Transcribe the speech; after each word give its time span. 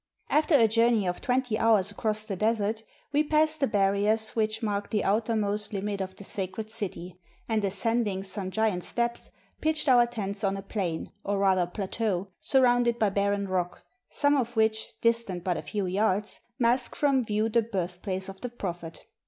After 0.31 0.55
a 0.57 0.67
journey 0.67 1.07
of 1.07 1.21
twenty 1.21 1.59
hours 1.59 1.91
across 1.91 2.23
the 2.23 2.35
Desert, 2.35 2.81
we 3.13 3.23
passed 3.23 3.59
the 3.59 3.67
barriers 3.67 4.31
which 4.31 4.63
mark 4.63 4.89
the 4.89 5.03
outermost 5.03 5.73
limit 5.73 6.01
of 6.01 6.15
the 6.15 6.23
sacred 6.23 6.71
city, 6.71 7.19
and, 7.47 7.63
ascending 7.63 8.23
some 8.23 8.49
giant 8.49 8.83
steps, 8.83 9.29
pitched 9.61 9.85
538 9.85 9.89
A 9.91 9.93
PILGRIMAGE 9.93 10.39
TO 10.39 10.47
MECCA 10.47 10.49
our 10.49 10.55
tents 10.55 10.57
on 10.57 10.57
a 10.57 10.67
plain, 10.67 11.11
or 11.23 11.37
rather 11.39 11.67
plateau, 11.67 12.27
surrounded 12.39 12.97
by 12.97 13.09
barren 13.11 13.47
rock, 13.47 13.83
some 14.09 14.35
of 14.35 14.55
which, 14.55 14.91
distant 15.01 15.43
but 15.43 15.55
a 15.57 15.61
few 15.61 15.85
yards, 15.85 16.41
mask 16.57 16.95
from 16.95 17.23
view 17.23 17.47
the 17.47 17.61
birthplace 17.61 18.27
of 18.27 18.41
the 18.41 18.49
Prophet. 18.49 19.05